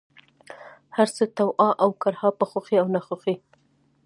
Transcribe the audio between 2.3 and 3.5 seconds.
په خوښۍ او ناخوښۍ،